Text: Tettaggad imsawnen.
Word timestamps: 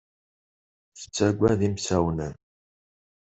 Tettaggad 0.99 1.61
imsawnen. 1.67 2.35